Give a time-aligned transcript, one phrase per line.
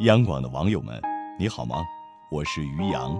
[0.00, 1.00] 央广的网友们，
[1.38, 1.76] 你好吗？
[2.30, 3.16] 我是于洋。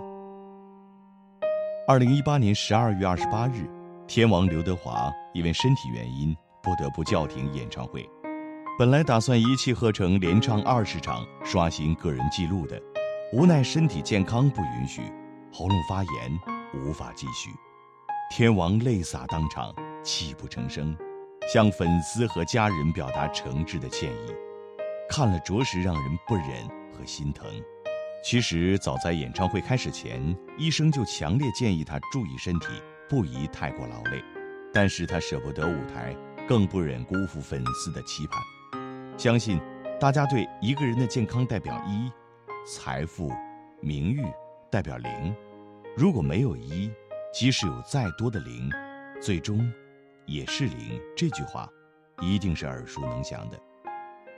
[1.87, 3.69] 二零一八年十二月二十八日，
[4.07, 8.09] 天王刘德华因为身体原因不得不叫停演唱会。
[8.79, 12.81] 本来打算一气呵成连唱二十场，刷新个人记录的，
[13.33, 15.03] 无奈身体健康不允许，
[15.53, 16.41] 喉咙发炎，
[16.75, 17.51] 无法继续。
[18.31, 20.97] 天王泪洒当场，泣不成声，
[21.53, 24.33] 向粉丝和家人表达诚挚的歉意。
[25.13, 26.47] 看了着实让人不忍
[26.91, 27.47] 和心疼。
[28.25, 32.69] 其实早在演唱会开始前，医生就强烈建议他注意身体，
[33.11, 34.25] 不宜太过劳累。
[34.73, 36.17] 但是他舍不得舞台，
[36.49, 38.43] 更不忍辜负粉丝的期盼。
[39.19, 39.61] 相信
[40.01, 42.11] 大家对一个人的健康代表一，
[42.67, 43.31] 财富、
[43.83, 44.25] 名誉
[44.71, 45.37] 代表零。
[45.95, 46.91] 如果没有一，
[47.35, 48.71] 即使有再多的零，
[49.21, 49.71] 最终
[50.25, 50.99] 也是零。
[51.15, 51.69] 这句话
[52.23, 53.61] 一定是耳熟能详的。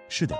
[0.08, 0.36] 是的。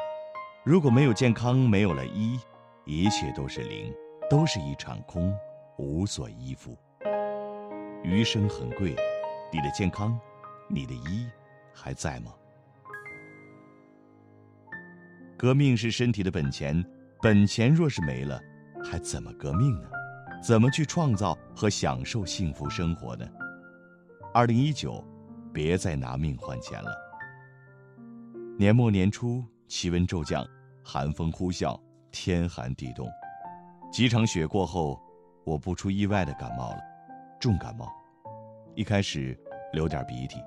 [0.65, 2.41] 如果没有健康，没有了一，
[2.87, 3.93] 一切都是零，
[4.31, 5.31] 都是一场空，
[5.77, 6.75] 无所依附。
[8.03, 8.97] 余生很贵，
[9.53, 10.19] 你的健康，
[10.67, 11.29] 你的一，
[11.71, 12.33] 还在吗？
[15.37, 16.83] 革命是身体的本钱，
[17.21, 18.41] 本钱若是没了，
[18.83, 19.89] 还怎么革命呢？
[20.43, 23.27] 怎么去创造和享受幸福生活呢？
[24.33, 25.05] 二零一九，
[25.53, 26.91] 别再拿命换钱了。
[28.57, 29.45] 年末年初。
[29.67, 30.47] 气温骤降，
[30.85, 31.81] 寒风呼啸，
[32.13, 33.09] 天寒地冻。
[33.91, 35.01] 几场雪过后，
[35.45, 36.79] 我不出意外的感冒了，
[37.41, 37.91] 重感冒。
[38.75, 39.39] 一开始
[39.73, 40.39] 流点鼻涕，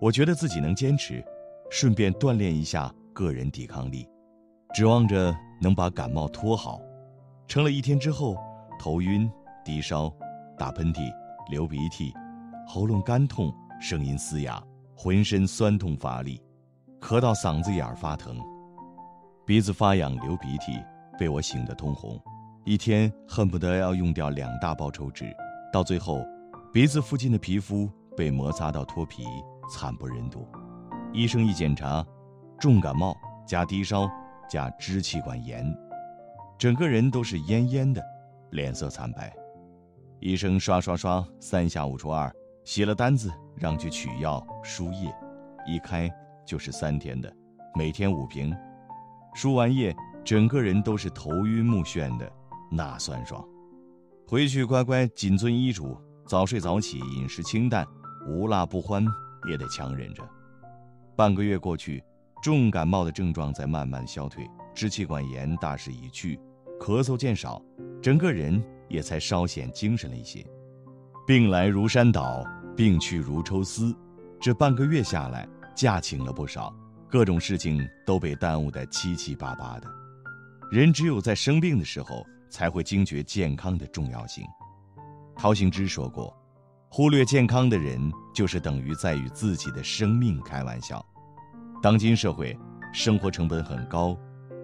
[0.00, 1.24] 我觉得自己能坚持，
[1.70, 4.08] 顺便锻炼一下个人抵抗力，
[4.74, 6.80] 指望着能把感冒拖好。
[7.46, 8.36] 撑了一天之后，
[8.80, 9.30] 头晕、
[9.64, 10.12] 低烧、
[10.58, 11.12] 打喷嚏、
[11.48, 12.12] 流鼻涕，
[12.66, 14.60] 喉咙干痛，声音嘶哑，
[14.96, 16.42] 浑身酸痛乏力，
[17.00, 18.40] 咳到嗓子眼儿发疼。
[19.46, 20.82] 鼻子发痒，流鼻涕，
[21.16, 22.20] 被我醒得通红，
[22.64, 25.32] 一天恨不得要用掉两大包抽纸，
[25.72, 26.26] 到最后，
[26.72, 29.22] 鼻子附近的皮肤被摩擦到脱皮，
[29.70, 30.44] 惨不忍睹。
[31.12, 32.04] 医生一检查，
[32.58, 34.10] 重感冒加低烧
[34.50, 35.64] 加支气管炎，
[36.58, 38.02] 整个人都是恹恹的，
[38.50, 39.32] 脸色惨白。
[40.18, 45.14] 医生刷刷刷三下五除二写了单子，让去取药输液，
[45.64, 46.12] 一开
[46.44, 47.32] 就是三天的，
[47.76, 48.52] 每天五瓶。
[49.36, 52.32] 输完液，整个人都是头晕目眩的，
[52.70, 53.46] 那酸爽。
[54.26, 55.94] 回去乖乖谨遵医嘱，
[56.26, 57.86] 早睡早起，饮食清淡，
[58.26, 59.04] 无辣不欢，
[59.46, 60.26] 也得强忍着。
[61.14, 62.02] 半个月过去，
[62.42, 66.40] 重感冒的症状在慢慢消退，支气管炎大势已去，
[66.80, 67.60] 咳嗽渐少，
[68.00, 70.42] 整个人也才稍显精神了一些。
[71.26, 72.42] 病来如山倒，
[72.74, 73.94] 病去如抽丝，
[74.40, 76.74] 这半个月下来，假请了不少。
[77.08, 79.88] 各种事情都被耽误得七七八八的，
[80.72, 84.44] 人只有在生病的时候才会惊觉健康的重要性。
[85.36, 86.36] 陶行知说过
[86.90, 91.04] ：“忽略健康的人，就是等于在与自己的生命开玩笑。”
[91.80, 92.58] 当今社会，
[92.92, 94.18] 生活成本很高，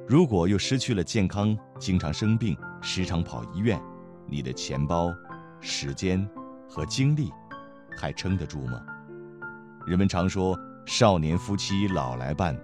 [0.08, 3.80] 如果又失去了健康，经常生病，时常跑医院，
[4.26, 5.14] 你的钱包、
[5.60, 6.28] 时间
[6.68, 7.30] 和精力
[7.96, 8.84] 还撑得住吗？
[9.86, 10.58] 人们常说。
[10.84, 12.58] 少年夫妻老来伴，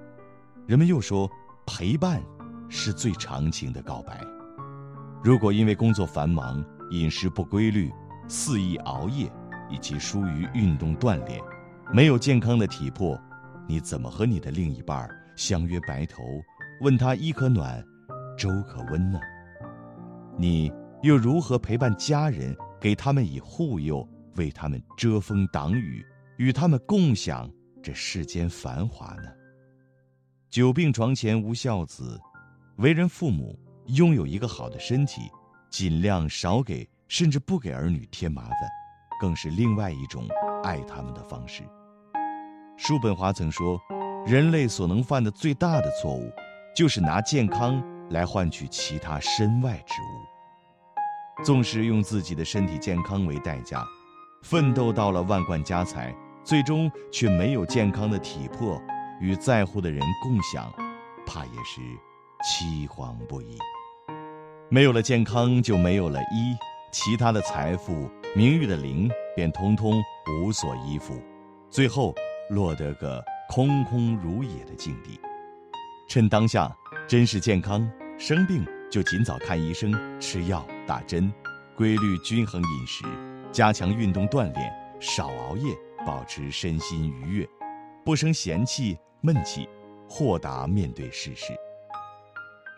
[0.67, 1.31] 人们又说，
[1.67, 2.21] 陪伴
[2.69, 4.21] 是最长情的告白。
[5.23, 7.93] 如果因为工作繁忙、饮食不规律、
[8.27, 9.31] 肆意熬夜，
[9.71, 11.41] 以及疏于运动锻炼，
[11.93, 13.19] 没有健康的体魄，
[13.69, 16.23] 你怎么和你的另一半相约白头，
[16.81, 17.83] 问他衣可暖，
[18.37, 19.21] 粥可温呢？
[20.37, 26.05] 你又如何陪伴家人，给他们以护佑，为他们遮风挡雨，
[26.37, 27.49] 与他们共享？
[27.89, 29.31] 这世间繁华呢？
[30.51, 32.21] 久病床前无孝子，
[32.77, 35.23] 为人父母拥有一个好的身体，
[35.71, 38.53] 尽量少给甚至不给儿女添麻烦，
[39.19, 40.29] 更是另外一种
[40.63, 41.63] 爱他们的方式。
[42.77, 43.81] 叔本华曾说
[44.29, 46.31] ：“人类所能犯的最大的错误，
[46.77, 51.43] 就是拿健康来换取其他身外之物。
[51.43, 53.83] 纵使用自己的身体健康为代价，
[54.43, 56.15] 奋斗到了万贯家财。”
[56.49, 58.81] 最终却没有健康的体魄
[59.21, 60.73] 与在乎的人共享，
[61.27, 61.83] 怕也是
[62.43, 63.59] 凄惶不已。
[64.71, 66.57] 没有了健康，就没有了一，
[66.91, 70.03] 其他的财富、名誉的零便通通
[70.43, 71.23] 无所依附，
[71.69, 72.15] 最后
[72.49, 75.21] 落得个空空如也的境地。
[76.09, 76.75] 趁当下
[77.07, 77.87] 珍视健康，
[78.19, 81.31] 生病就尽早看医生、吃药、打针，
[81.77, 83.05] 规律均衡饮食，
[83.53, 85.77] 加强运动锻炼，少熬夜。
[86.09, 87.47] 保持身心愉悦，
[88.03, 89.69] 不生嫌弃闷气，
[90.09, 91.53] 豁达面对世事。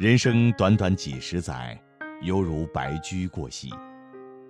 [0.00, 1.80] 人生短短几十载，
[2.22, 3.70] 犹如白驹过隙。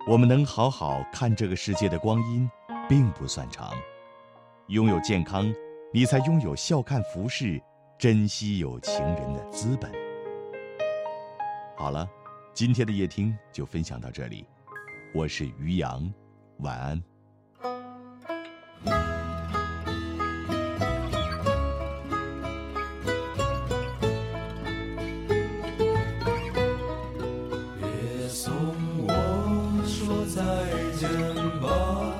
[0.07, 2.49] 我们能好好看这个世界的光阴，
[2.89, 3.71] 并不算长。
[4.69, 5.53] 拥有健康，
[5.93, 7.61] 你才拥有笑看浮世、
[7.99, 9.91] 珍惜有情人的资本。
[11.77, 12.09] 好了，
[12.51, 14.43] 今天的夜听就分享到这里，
[15.13, 16.11] 我是于洋，
[16.61, 17.10] 晚安。
[31.01, 31.09] 先
[31.59, 32.13] 吧，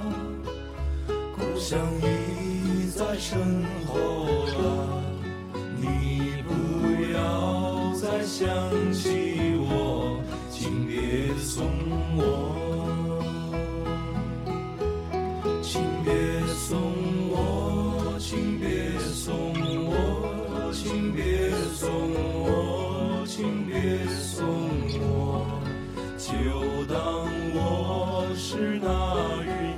[1.38, 3.38] 故乡已在身
[3.86, 4.00] 后
[4.48, 5.04] 了，
[5.80, 6.52] 你不
[7.14, 8.50] 要再想
[8.92, 10.20] 起我，
[10.50, 11.64] 请别送
[12.18, 13.22] 我，
[15.62, 16.12] 请别
[16.48, 16.82] 送
[17.30, 19.32] 我，请别送
[19.92, 21.88] 我，请别送
[22.42, 24.44] 我，请别送
[25.04, 25.62] 我，
[26.18, 26.32] 就
[26.92, 27.30] 当
[28.52, 29.71] 是那云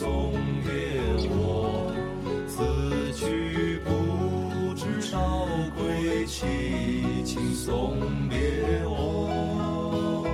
[0.00, 0.32] 送
[0.64, 0.72] 别
[1.28, 1.92] 我，
[2.48, 8.38] 此去不知道归期，请送别
[8.86, 10.24] 我，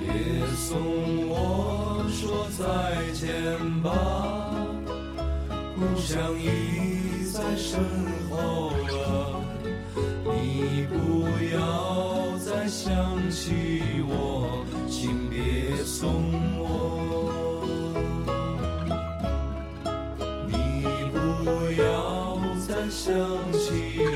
[0.00, 0.08] 别
[0.56, 2.64] 送我说再
[3.12, 3.90] 见吧。
[5.76, 7.78] 故乡已在身
[8.30, 8.67] 后
[22.90, 23.14] 想
[23.52, 24.07] 起。